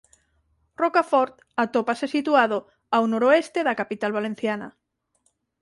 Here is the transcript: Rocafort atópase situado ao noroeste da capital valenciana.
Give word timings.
Rocafort 0.81 1.33
atópase 1.63 2.05
situado 2.15 2.57
ao 2.95 3.03
noroeste 3.13 3.59
da 3.67 3.77
capital 3.81 4.11
valenciana. 4.17 4.67